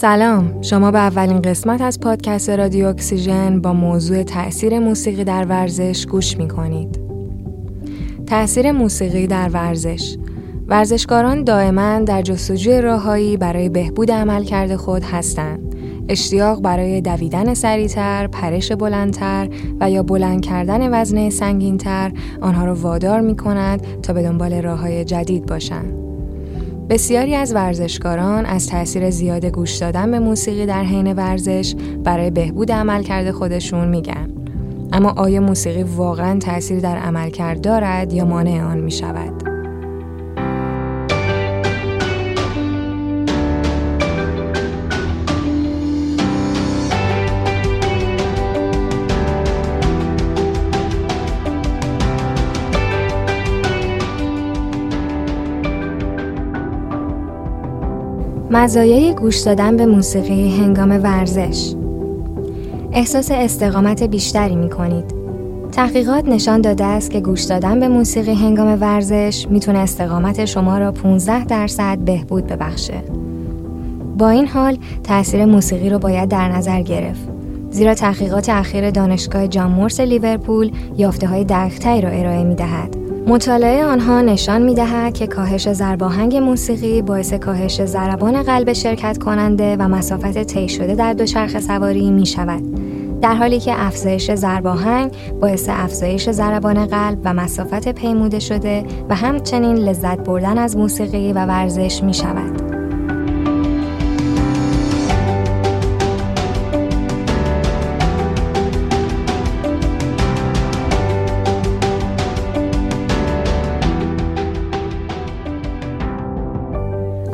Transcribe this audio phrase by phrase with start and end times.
[0.00, 6.06] سلام شما به اولین قسمت از پادکست رادیو اکسیژن با موضوع تأثیر موسیقی در ورزش
[6.06, 7.00] گوش می کنید.
[8.26, 10.16] تأثیر موسیقی در ورزش
[10.68, 15.74] ورزشکاران دائما در جستجوی راههایی برای بهبود عملکرد خود هستند.
[16.08, 19.48] اشتیاق برای دویدن سریعتر، پرش بلندتر
[19.80, 24.78] و یا بلند کردن وزنه سنگینتر آنها را وادار می کند تا به دنبال راه
[24.78, 26.07] های جدید باشند.
[26.90, 31.74] بسیاری از ورزشکاران از تاثیر زیاد گوش دادن به موسیقی در حین ورزش
[32.04, 34.30] برای بهبود عملکرد خودشون میگن.
[34.92, 39.57] اما آیا موسیقی واقعا تاثیر در عملکرد دارد یا مانع آن می شود؟
[58.50, 61.74] مزایای گوش دادن به موسیقی هنگام ورزش
[62.92, 65.04] احساس استقامت بیشتری می کنید.
[65.72, 70.92] تحقیقات نشان داده است که گوش دادن به موسیقی هنگام ورزش می‌تونه استقامت شما را
[70.92, 73.02] 15 درصد بهبود ببخشه.
[74.18, 77.28] با این حال تاثیر موسیقی رو باید در نظر گرفت.
[77.70, 83.07] زیرا تحقیقات اخیر دانشگاه جان مورس لیورپول یافته های دقیقتری را ارائه می دهد.
[83.28, 89.76] مطالعه آنها نشان می دهد که کاهش ضرباهنگ موسیقی باعث کاهش ضربان قلب شرکت کننده
[89.76, 92.62] و مسافت طی شده در دوچرخه سواری می شود.
[93.20, 99.76] در حالی که افزایش ضرباهنگ باعث افزایش ضربان قلب و مسافت پیموده شده و همچنین
[99.76, 102.67] لذت بردن از موسیقی و ورزش می شود.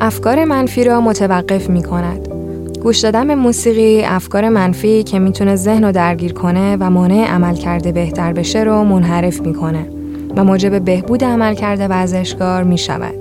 [0.05, 2.29] افکار منفی را متوقف می کند.
[2.83, 7.55] گوش دادن به موسیقی افکار منفی که می‌تونه ذهن رو درگیر کنه و مانع عمل
[7.55, 9.87] کرده بهتر بشه رو منحرف می‌کنه
[10.37, 13.15] و موجب بهبود عمل کرده ورزشکار می شود.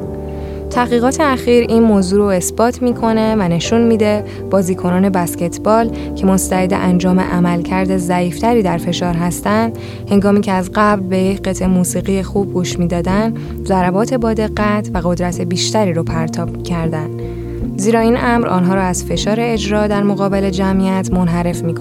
[0.74, 7.20] تحقیقات اخیر این موضوع رو اثبات می‌کنه و نشون میده بازیکنان بسکتبال که مستعد انجام
[7.20, 9.78] عملکرد ضعیفتری در فشار هستند
[10.10, 13.34] هنگامی که از قبل به یک قطع موسیقی خوب گوش می‌دادن
[13.66, 17.10] ضربات با دقت و قدرت بیشتری رو پرتاب کردن.
[17.78, 21.74] زیرا این امر آنها را از فشار اجرا در مقابل جمعیت منحرف می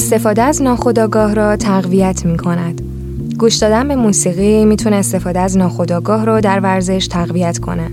[0.00, 2.82] استفاده از ناخودآگاه را تقویت می کند.
[3.38, 7.90] گوش دادن به موسیقی می‌تونه استفاده از ناخودآگاه رو در ورزش تقویت کنه.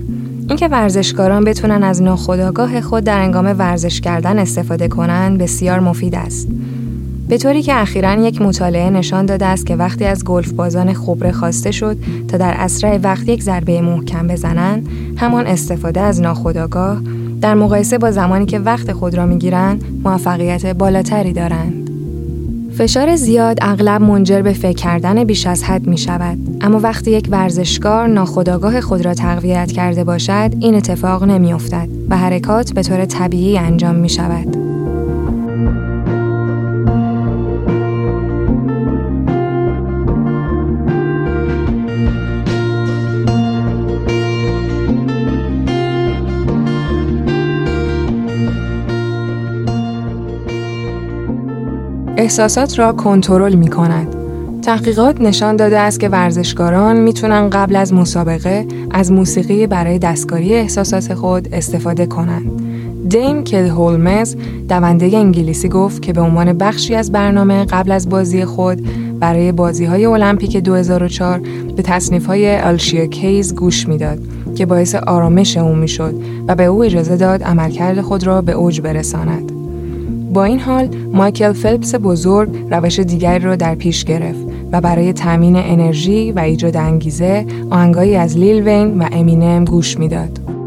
[0.48, 6.48] اینکه ورزشکاران بتونن از ناخودآگاه خود در انگام ورزش کردن استفاده کنند بسیار مفید است.
[7.28, 11.32] به طوری که اخیرا یک مطالعه نشان داده است که وقتی از گلف بازان خبره
[11.32, 11.96] خواسته شد
[12.28, 17.00] تا در اسرع وقت یک ضربه محکم بزنند همان استفاده از ناخودآگاه
[17.40, 21.77] در مقایسه با زمانی که وقت خود را می‌گیرند موفقیت بالاتری دارند
[22.76, 26.38] فشار زیاد اغلب منجر به فکر کردن بیش از حد می شود.
[26.60, 32.16] اما وقتی یک ورزشکار ناخودآگاه خود را تقویت کرده باشد این اتفاق نمی افتد و
[32.16, 34.67] حرکات به طور طبیعی انجام می شود.
[52.18, 54.14] احساسات را کنترل می کند.
[54.62, 61.14] تحقیقات نشان داده است که ورزشکاران می‌تونن قبل از مسابقه از موسیقی برای دستکاری احساسات
[61.14, 62.62] خود استفاده کنند.
[63.08, 64.36] دین کل هولمز
[64.68, 68.86] دونده انگلیسی گفت که به عنوان بخشی از برنامه قبل از بازی خود
[69.20, 71.40] برای بازی های المپیک 2004
[71.76, 74.18] به تصنیف های آلشیا کیز گوش می‌داد
[74.54, 76.14] که باعث آرامش او می‌شد
[76.48, 79.57] و به او اجازه داد عملکرد خود را به اوج برساند.
[80.38, 85.56] با این حال مایکل فلپس بزرگ روش دیگری را در پیش گرفت و برای تامین
[85.56, 90.57] انرژی و ایجاد انگیزه آهنگایی از لیل وین و امینم گوش می‌داد.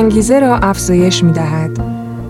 [0.00, 1.70] انگیزه را افزایش می دهد.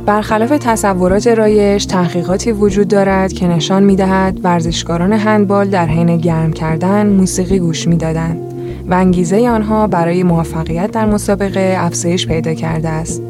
[0.06, 6.52] برخلاف تصورات رایش تحقیقاتی وجود دارد که نشان می دهد ورزشکاران هندبال در حین گرم
[6.52, 8.40] کردن موسیقی گوش می دادند
[8.88, 13.22] و انگیزه آنها برای موفقیت در مسابقه افزایش پیدا کرده است.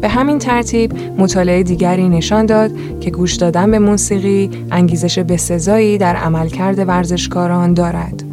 [0.00, 6.16] به همین ترتیب مطالعه دیگری نشان داد که گوش دادن به موسیقی انگیزش بسزایی در
[6.16, 8.31] عملکرد ورزشکاران دارد.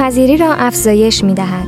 [0.00, 1.66] پذیری را افزایش می دهد.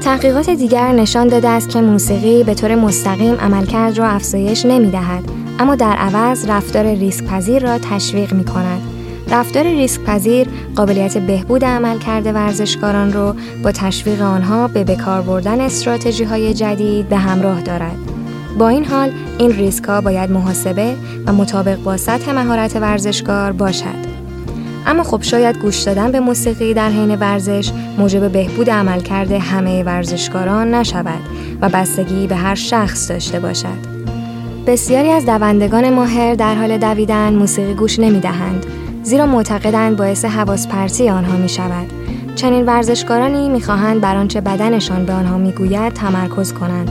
[0.00, 5.24] تحقیقات دیگر نشان داده است که موسیقی به طور مستقیم عملکرد را افزایش نمی دهد
[5.58, 8.80] اما در عوض رفتار ریسک پذیر را تشویق می کند.
[9.30, 16.24] رفتار ریسک پذیر قابلیت بهبود عملکرد ورزشکاران را با تشویق آنها به بکار بردن استراتژی
[16.24, 17.96] های جدید به همراه دارد.
[18.58, 20.94] با این حال این ریسک ها باید محاسبه
[21.26, 24.17] و مطابق با سطح مهارت ورزشکار باشد.
[24.86, 30.74] اما خب شاید گوش دادن به موسیقی در حین ورزش موجب بهبود عملکرد همه ورزشکاران
[30.74, 31.20] نشود
[31.60, 33.98] و بستگی به هر شخص داشته باشد.
[34.66, 38.66] بسیاری از دوندگان ماهر در حال دویدن موسیقی گوش نمی دهند
[39.02, 41.86] زیرا معتقدند باعث حواس پرتی آنها می شود.
[42.34, 46.90] چنین ورزشکارانی می خواهند بر آنچه بدنشان به آنها می گوید تمرکز کنند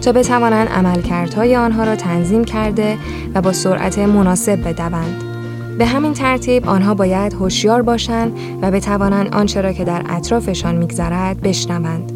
[0.00, 2.98] تا بتوانند عملکردهای آنها را تنظیم کرده
[3.34, 5.33] و با سرعت مناسب بدوند.
[5.78, 11.40] به همین ترتیب آنها باید هوشیار باشند و بتوانند آنچه را که در اطرافشان میگذرد
[11.40, 12.12] بشنوند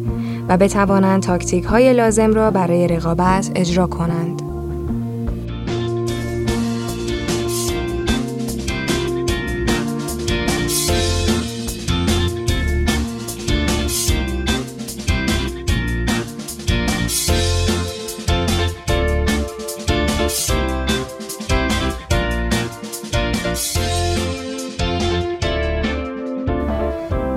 [0.49, 4.38] و بتوانند تاکتیک های لازم را برای رقابت اجرا کنند.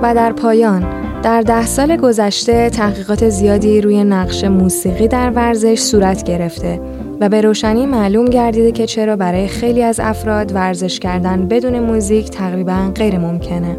[0.03, 0.85] و در پایان
[1.21, 6.81] در ده سال گذشته تحقیقات زیادی روی نقش موسیقی در ورزش صورت گرفته
[7.19, 12.29] و به روشنی معلوم گردیده که چرا برای خیلی از افراد ورزش کردن بدون موزیک
[12.29, 13.77] تقریبا غیر ممکنه.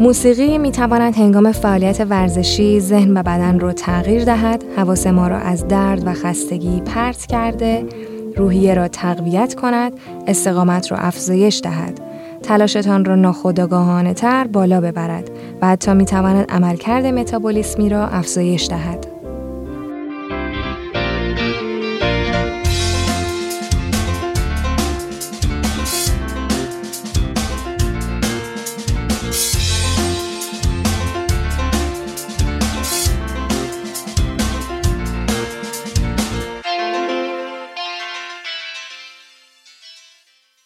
[0.00, 5.38] موسیقی می تواند هنگام فعالیت ورزشی ذهن و بدن رو تغییر دهد، حواس ما را
[5.38, 7.84] از درد و خستگی پرت کرده،
[8.36, 9.92] روحیه را تقویت کند،
[10.26, 12.09] استقامت را افزایش دهد
[12.42, 15.30] تلاشتان را ناخودآگاهانه تر بالا ببرد
[15.62, 19.09] و حتی می تواند عملکرد متابولیسمی را افزایش دهد.